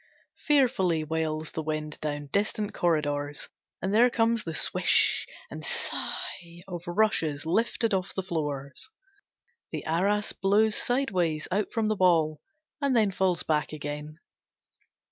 Fearfully 0.47 1.03
wails 1.03 1.51
the 1.51 1.61
wind 1.61 1.99
down 1.99 2.25
distant 2.31 2.73
corridors, 2.73 3.49
and 3.83 3.93
there 3.93 4.09
comes 4.09 4.43
the 4.43 4.55
swish 4.55 5.27
and 5.51 5.63
sigh 5.63 6.63
of 6.67 6.81
rushes 6.87 7.45
lifted 7.45 7.93
off 7.93 8.11
the 8.15 8.23
floors. 8.23 8.89
The 9.71 9.85
arras 9.85 10.33
blows 10.33 10.75
sidewise 10.75 11.47
out 11.51 11.71
from 11.71 11.87
the 11.87 11.95
wall, 11.95 12.41
and 12.81 12.95
then 12.95 13.11
falls 13.11 13.43
back 13.43 13.73
again. 13.73 14.17